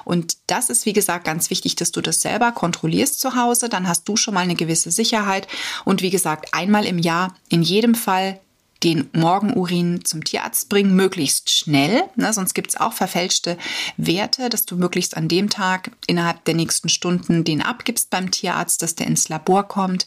Und 0.04 0.36
das 0.46 0.70
ist, 0.70 0.86
wie 0.86 0.92
gesagt, 0.92 1.24
ganz 1.24 1.50
wichtig, 1.50 1.76
dass 1.76 1.92
du 1.92 2.00
das 2.00 2.20
selber 2.20 2.52
kontrollierst 2.52 3.20
zu 3.20 3.34
Hause. 3.34 3.68
Dann 3.68 3.88
hast 3.88 4.08
du 4.08 4.16
schon 4.16 4.34
mal 4.34 4.40
eine 4.40 4.54
gewisse 4.54 4.90
Sicherheit. 4.90 5.48
Und 5.84 6.02
wie 6.02 6.10
gesagt, 6.10 6.54
einmal 6.54 6.86
im 6.86 6.98
Jahr 6.98 7.34
in 7.48 7.62
jedem 7.62 7.94
Fall 7.94 8.40
den 8.84 9.10
Morgenurin 9.12 10.04
zum 10.04 10.22
Tierarzt 10.22 10.68
bringen, 10.68 10.94
möglichst 10.94 11.50
schnell. 11.50 12.04
Ne, 12.14 12.32
sonst 12.32 12.54
gibt 12.54 12.70
es 12.70 12.76
auch 12.76 12.92
verfälschte 12.92 13.58
Werte, 13.96 14.48
dass 14.48 14.66
du 14.66 14.76
möglichst 14.76 15.16
an 15.16 15.26
dem 15.26 15.50
Tag 15.50 15.90
innerhalb 16.06 16.44
der 16.44 16.54
nächsten 16.54 16.88
Stunden 16.88 17.42
den 17.42 17.60
abgibst 17.60 18.10
beim 18.10 18.30
Tierarzt, 18.30 18.80
dass 18.82 18.94
der 18.94 19.08
ins 19.08 19.28
Labor 19.28 19.66
kommt 19.66 20.06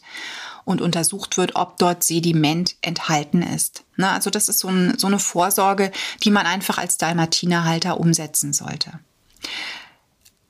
und 0.64 0.80
untersucht 0.80 1.36
wird, 1.36 1.56
ob 1.56 1.78
dort 1.78 2.04
Sediment 2.04 2.76
enthalten 2.82 3.42
ist. 3.42 3.84
Ne, 3.96 4.10
also 4.10 4.30
das 4.30 4.48
ist 4.48 4.60
so, 4.60 4.68
ein, 4.68 4.98
so 4.98 5.06
eine 5.06 5.18
Vorsorge, 5.18 5.92
die 6.22 6.30
man 6.30 6.46
einfach 6.46 6.78
als 6.78 6.98
Dalmatinerhalter 6.98 7.98
umsetzen 7.98 8.52
sollte. 8.52 8.92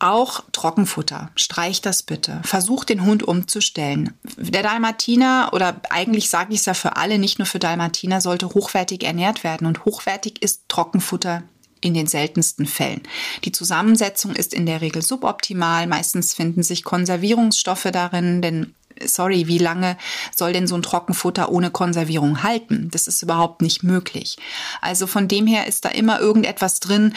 Auch 0.03 0.43
Trockenfutter. 0.51 1.31
Streich 1.37 1.81
das 1.81 2.03
bitte. 2.03 2.41
Versuch 2.43 2.85
den 2.85 3.05
Hund 3.07 3.23
umzustellen. 3.23 4.13
Der 4.37 4.65
Dalmatiner 4.65 5.51
oder 5.53 5.81
eigentlich 5.91 6.29
sage 6.29 6.55
ich 6.55 6.59
es 6.59 6.67
ja 6.67 6.75
für 6.75 6.97
alle, 6.97 7.21
nicht 7.21 7.39
nur 7.39 7.47
für 7.47 7.61
Dalmatiner, 7.61 8.21
sollte 8.21 8.49
hochwertig 8.49 9.05
ernährt 9.05 9.45
werden. 9.45 9.69
Und 9.69 9.85
hochwertig 9.85 10.43
ist 10.43 10.63
Trockenfutter 10.67 11.45
in 11.83 11.95
den 11.95 12.09
seltensten 12.09 12.67
Fällen. 12.67 13.03
Die 13.45 13.53
Zusammensetzung 13.53 14.35
ist 14.35 14.55
in 14.55 14.67
der 14.67 14.81
Regel 14.81 15.03
suboptimal. 15.03 15.87
Meistens 15.87 16.35
finden 16.35 16.65
sich 16.65 16.83
Konservierungsstoffe 16.83 17.89
darin, 17.93 18.43
denn 18.43 18.75
sorry, 19.05 19.47
wie 19.47 19.59
lange 19.59 19.97
soll 20.35 20.53
denn 20.53 20.67
so 20.67 20.75
ein 20.75 20.83
Trockenfutter 20.83 21.51
ohne 21.51 21.71
Konservierung 21.71 22.43
halten? 22.43 22.89
Das 22.93 23.07
ist 23.07 23.23
überhaupt 23.23 23.63
nicht 23.63 23.83
möglich. 23.83 24.37
Also 24.81 25.07
von 25.07 25.29
dem 25.29 25.47
her 25.47 25.67
ist 25.67 25.85
da 25.85 25.89
immer 25.89 26.21
irgendetwas 26.21 26.81
drin, 26.81 27.15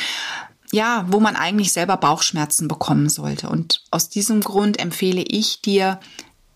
ja, 0.72 1.06
wo 1.08 1.20
man 1.20 1.36
eigentlich 1.36 1.72
selber 1.72 1.98
Bauchschmerzen 1.98 2.68
bekommen 2.68 3.10
sollte. 3.10 3.50
Und 3.50 3.84
aus 3.92 4.10
diesem 4.10 4.42
Grund 4.42 4.80
empfehle 4.80 5.22
ich 5.22 5.62
dir, 5.62 6.00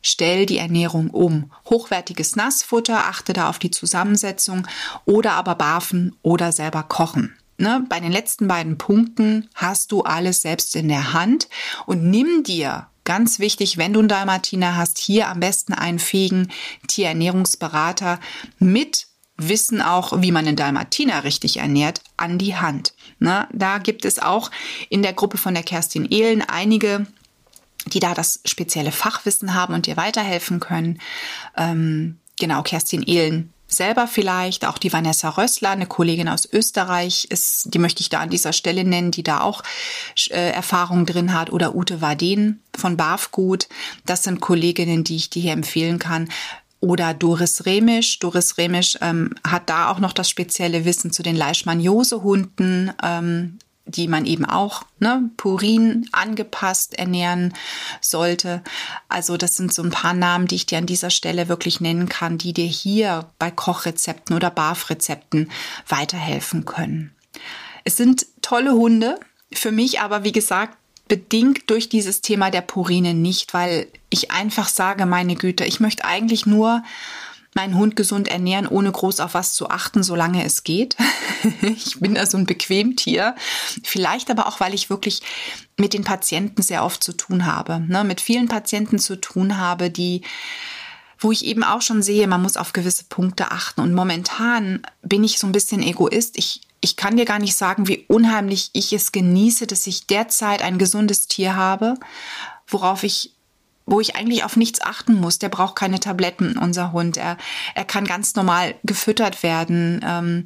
stell 0.01 0.45
die 0.45 0.57
Ernährung 0.57 1.09
um. 1.09 1.51
Hochwertiges 1.69 2.35
Nassfutter, 2.35 3.05
achte 3.07 3.33
da 3.33 3.49
auf 3.49 3.59
die 3.59 3.71
Zusammensetzung 3.71 4.67
oder 5.05 5.33
aber 5.33 5.55
barfen 5.55 6.15
oder 6.21 6.51
selber 6.51 6.83
kochen. 6.83 7.35
Ne, 7.57 7.85
bei 7.89 7.99
den 7.99 8.13
letzten 8.13 8.47
beiden 8.47 8.77
Punkten 8.77 9.49
hast 9.53 9.91
du 9.91 10.03
alles 10.03 10.41
selbst 10.41 10.77
in 10.77 10.87
der 10.87 11.11
Hand 11.11 11.49
und 11.85 12.09
nimm 12.09 12.43
dir 12.43 12.87
Ganz 13.09 13.39
wichtig, 13.39 13.77
wenn 13.77 13.91
du 13.91 14.01
einen 14.01 14.07
Dalmatiner 14.07 14.75
hast, 14.75 14.99
hier 14.99 15.29
am 15.29 15.39
besten 15.39 15.73
einen 15.73 15.97
fähigen 15.97 16.51
Tierernährungsberater 16.85 18.19
mit 18.59 19.07
Wissen 19.35 19.81
auch, 19.81 20.21
wie 20.21 20.31
man 20.31 20.45
einen 20.45 20.55
Dalmatiner 20.55 21.23
richtig 21.23 21.57
ernährt, 21.57 22.01
an 22.17 22.37
die 22.37 22.55
Hand. 22.55 22.93
Na, 23.17 23.47
da 23.51 23.79
gibt 23.79 24.05
es 24.05 24.19
auch 24.19 24.51
in 24.89 25.01
der 25.01 25.13
Gruppe 25.13 25.39
von 25.39 25.55
der 25.55 25.63
Kerstin 25.63 26.05
Ehlen 26.05 26.43
einige, 26.43 27.07
die 27.87 27.99
da 27.99 28.13
das 28.13 28.41
spezielle 28.45 28.91
Fachwissen 28.91 29.55
haben 29.55 29.73
und 29.73 29.87
dir 29.87 29.97
weiterhelfen 29.97 30.59
können. 30.59 31.01
Ähm, 31.57 32.19
genau, 32.39 32.61
Kerstin 32.61 33.01
Ehlen 33.01 33.51
selber 33.69 34.07
vielleicht, 34.07 34.65
auch 34.65 34.77
die 34.77 34.91
Vanessa 34.91 35.29
Rössler, 35.29 35.71
eine 35.71 35.85
Kollegin 35.85 36.27
aus 36.27 36.47
Österreich, 36.51 37.25
ist, 37.29 37.73
die 37.73 37.79
möchte 37.79 38.01
ich 38.01 38.09
da 38.09 38.19
an 38.19 38.29
dieser 38.29 38.53
Stelle 38.53 38.83
nennen, 38.83 39.11
die 39.11 39.23
da 39.23 39.41
auch 39.41 39.63
äh, 40.29 40.51
Erfahrung 40.51 41.05
drin 41.05 41.33
hat, 41.33 41.51
oder 41.51 41.75
Ute 41.75 42.01
Waden 42.01 42.61
von 42.75 42.97
Bafgut. 42.97 43.67
Das 44.05 44.23
sind 44.23 44.41
Kolleginnen, 44.41 45.03
die 45.03 45.15
ich 45.15 45.29
dir 45.29 45.41
hier 45.41 45.53
empfehlen 45.53 45.99
kann. 45.99 46.29
Oder 46.81 47.13
Doris 47.13 47.65
Remisch. 47.65 48.19
Doris 48.19 48.57
Remisch 48.57 48.97
ähm, 49.01 49.35
hat 49.45 49.69
da 49.69 49.89
auch 49.89 49.99
noch 49.99 50.13
das 50.13 50.29
spezielle 50.29 50.85
Wissen 50.85 51.11
zu 51.11 51.23
den 51.23 51.35
Leishmaniose-Hunden. 51.35 52.93
Ähm, 53.03 53.59
die 53.91 54.07
man 54.07 54.25
eben 54.25 54.45
auch 54.45 54.83
ne, 54.99 55.29
Purin 55.37 56.07
angepasst 56.11 56.97
ernähren 56.97 57.53
sollte. 58.01 58.63
Also 59.07 59.37
das 59.37 59.55
sind 59.57 59.73
so 59.73 59.83
ein 59.83 59.91
paar 59.91 60.13
Namen, 60.13 60.47
die 60.47 60.55
ich 60.55 60.65
dir 60.65 60.77
an 60.77 60.85
dieser 60.85 61.09
Stelle 61.09 61.49
wirklich 61.49 61.81
nennen 61.81 62.09
kann, 62.09 62.37
die 62.37 62.53
dir 62.53 62.65
hier 62.65 63.29
bei 63.39 63.51
Kochrezepten 63.51 64.35
oder 64.35 64.49
BAF-Rezepten 64.49 65.51
weiterhelfen 65.87 66.65
können. 66.65 67.15
Es 67.83 67.97
sind 67.97 68.25
tolle 68.41 68.73
Hunde, 68.73 69.19
für 69.51 69.71
mich 69.71 69.99
aber, 69.99 70.23
wie 70.23 70.31
gesagt, 70.31 70.77
bedingt 71.07 71.69
durch 71.69 71.89
dieses 71.89 72.21
Thema 72.21 72.51
der 72.51 72.61
Purine 72.61 73.13
nicht, 73.13 73.53
weil 73.53 73.87
ich 74.09 74.31
einfach 74.31 74.67
sage, 74.67 75.05
meine 75.05 75.35
Güte, 75.35 75.65
ich 75.65 75.79
möchte 75.79 76.05
eigentlich 76.05 76.45
nur 76.45 76.83
meinen 77.55 77.75
Hund 77.75 77.95
gesund 77.95 78.27
ernähren, 78.27 78.67
ohne 78.67 78.91
groß 78.91 79.19
auf 79.19 79.33
was 79.33 79.53
zu 79.53 79.69
achten, 79.69 80.03
solange 80.03 80.43
es 80.45 80.63
geht. 80.63 80.95
ich 81.61 81.99
bin 81.99 82.15
da 82.15 82.25
so 82.25 82.37
ein 82.37 82.45
Bequemtier. 82.45 83.35
Vielleicht 83.83 84.29
aber 84.29 84.47
auch, 84.47 84.59
weil 84.59 84.73
ich 84.73 84.89
wirklich 84.89 85.21
mit 85.77 85.93
den 85.93 86.03
Patienten 86.03 86.61
sehr 86.61 86.83
oft 86.83 87.03
zu 87.03 87.13
tun 87.13 87.45
habe, 87.45 87.79
ne? 87.79 88.03
mit 88.03 88.21
vielen 88.21 88.47
Patienten 88.47 88.99
zu 88.99 89.19
tun 89.19 89.57
habe, 89.57 89.89
die 89.89 90.21
wo 91.21 91.31
ich 91.33 91.45
eben 91.45 91.63
auch 91.65 91.81
schon 91.81 92.01
sehe, 92.01 92.27
man 92.27 92.41
muss 92.41 92.55
auf 92.55 92.71
gewisse 92.71 93.03
Punkte 93.03 93.51
achten. 93.51 93.81
Und 93.81 93.93
momentan 93.93 94.81
bin 95.01 95.23
ich 95.25 95.37
so 95.37 95.47
ein 95.47 95.51
bisschen 95.51 95.83
Egoist. 95.83 96.37
Ich, 96.37 96.61
ich 96.79 96.95
kann 96.95 97.17
dir 97.17 97.25
gar 97.25 97.39
nicht 97.39 97.57
sagen, 97.57 97.89
wie 97.89 98.05
unheimlich 98.07 98.69
ich 98.71 98.93
es 98.93 99.11
genieße, 99.11 99.67
dass 99.67 99.85
ich 99.85 100.07
derzeit 100.07 100.61
ein 100.61 100.77
gesundes 100.77 101.27
Tier 101.27 101.57
habe, 101.57 101.95
worauf 102.67 103.03
ich 103.03 103.33
wo 103.89 103.99
ich 103.99 104.15
eigentlich 104.15 104.43
auf 104.43 104.55
nichts 104.55 104.81
achten 104.81 105.15
muss. 105.15 105.39
Der 105.39 105.49
braucht 105.49 105.75
keine 105.75 105.99
Tabletten, 105.99 106.57
unser 106.57 106.91
Hund. 106.91 107.17
Er, 107.17 107.37
er 107.75 107.85
kann 107.85 108.05
ganz 108.05 108.35
normal 108.35 108.75
gefüttert 108.83 109.41
werden. 109.43 110.01
Ähm, 110.05 110.45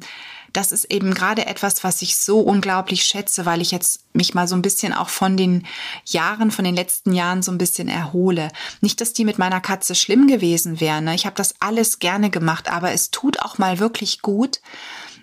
das 0.52 0.70
ist 0.70 0.84
eben 0.84 1.14
gerade 1.14 1.46
etwas, 1.46 1.82
was 1.82 2.00
ich 2.00 2.16
so 2.16 2.40
unglaublich 2.40 3.04
schätze, 3.04 3.44
weil 3.44 3.60
ich 3.60 3.72
jetzt 3.72 4.04
mich 4.14 4.34
mal 4.34 4.46
so 4.46 4.54
ein 4.54 4.62
bisschen 4.62 4.92
auch 4.92 5.08
von 5.08 5.36
den 5.36 5.66
Jahren, 6.06 6.52
von 6.52 6.64
den 6.64 6.76
letzten 6.76 7.12
Jahren 7.12 7.42
so 7.42 7.50
ein 7.50 7.58
bisschen 7.58 7.88
erhole. 7.88 8.48
Nicht, 8.80 9.00
dass 9.00 9.12
die 9.12 9.24
mit 9.24 9.36
meiner 9.36 9.60
Katze 9.60 9.96
schlimm 9.96 10.28
gewesen 10.28 10.80
wären. 10.80 11.04
Ne? 11.04 11.14
Ich 11.16 11.26
habe 11.26 11.36
das 11.36 11.56
alles 11.60 11.98
gerne 11.98 12.30
gemacht, 12.30 12.70
aber 12.70 12.92
es 12.92 13.10
tut 13.10 13.40
auch 13.40 13.58
mal 13.58 13.80
wirklich 13.80 14.22
gut, 14.22 14.60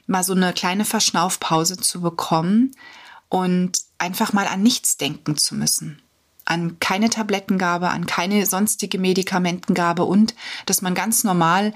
mal 0.05 0.23
so 0.23 0.33
eine 0.33 0.51
kleine 0.51 0.83
Verschnaufpause 0.83 1.77
zu 1.77 2.01
bekommen 2.01 2.75
und 3.29 3.79
einfach 3.97 4.33
mal 4.33 4.47
an 4.47 4.61
nichts 4.61 4.97
denken 4.97 5.37
zu 5.37 5.55
müssen 5.55 6.01
an 6.51 6.79
keine 6.79 7.09
Tablettengabe, 7.09 7.89
an 7.89 8.05
keine 8.05 8.45
sonstige 8.45 8.99
Medikamentengabe 8.99 10.03
und 10.03 10.35
dass 10.65 10.81
man 10.81 10.93
ganz 10.93 11.23
normal 11.23 11.73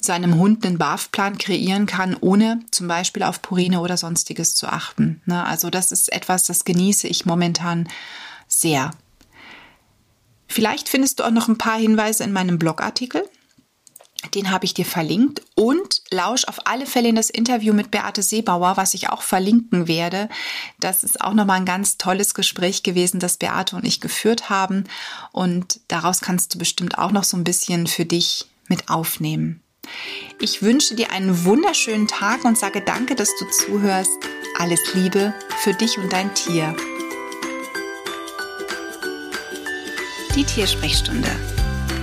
seinem 0.00 0.36
Hund 0.36 0.64
einen 0.64 0.78
BAF-Plan 0.78 1.38
kreieren 1.38 1.86
kann, 1.86 2.16
ohne 2.20 2.60
zum 2.70 2.86
Beispiel 2.86 3.22
auf 3.24 3.42
Purine 3.42 3.80
oder 3.80 3.96
sonstiges 3.96 4.54
zu 4.54 4.68
achten. 4.68 5.22
Ne? 5.26 5.44
Also 5.44 5.70
das 5.70 5.90
ist 5.90 6.12
etwas, 6.12 6.44
das 6.44 6.64
genieße 6.64 7.08
ich 7.08 7.26
momentan 7.26 7.88
sehr. 8.46 8.92
Vielleicht 10.46 10.88
findest 10.88 11.18
du 11.18 11.24
auch 11.24 11.30
noch 11.30 11.48
ein 11.48 11.58
paar 11.58 11.78
Hinweise 11.78 12.22
in 12.22 12.32
meinem 12.32 12.58
Blogartikel. 12.58 13.28
Den 14.38 14.52
habe 14.52 14.66
ich 14.66 14.72
dir 14.72 14.84
verlinkt 14.84 15.42
und 15.56 16.00
lausch 16.12 16.44
auf 16.44 16.68
alle 16.68 16.86
Fälle 16.86 17.08
in 17.08 17.16
das 17.16 17.28
Interview 17.28 17.74
mit 17.74 17.90
Beate 17.90 18.22
Seebauer, 18.22 18.76
was 18.76 18.94
ich 18.94 19.08
auch 19.08 19.22
verlinken 19.22 19.88
werde. 19.88 20.28
Das 20.78 21.02
ist 21.02 21.20
auch 21.20 21.34
nochmal 21.34 21.56
ein 21.56 21.64
ganz 21.64 21.98
tolles 21.98 22.34
Gespräch 22.34 22.84
gewesen, 22.84 23.18
das 23.18 23.38
Beate 23.38 23.74
und 23.74 23.84
ich 23.84 24.00
geführt 24.00 24.48
haben 24.48 24.84
und 25.32 25.80
daraus 25.88 26.20
kannst 26.20 26.54
du 26.54 26.58
bestimmt 26.58 26.98
auch 26.98 27.10
noch 27.10 27.24
so 27.24 27.36
ein 27.36 27.42
bisschen 27.42 27.88
für 27.88 28.04
dich 28.04 28.46
mit 28.68 28.88
aufnehmen. 28.88 29.60
Ich 30.40 30.62
wünsche 30.62 30.94
dir 30.94 31.10
einen 31.10 31.44
wunderschönen 31.44 32.06
Tag 32.06 32.44
und 32.44 32.56
sage 32.56 32.80
danke, 32.80 33.16
dass 33.16 33.30
du 33.40 33.44
zuhörst. 33.50 34.12
Alles 34.56 34.94
Liebe 34.94 35.34
für 35.64 35.74
dich 35.74 35.98
und 35.98 36.12
dein 36.12 36.32
Tier. 36.36 36.76
Die 40.36 40.44
Tiersprechstunde 40.44 41.57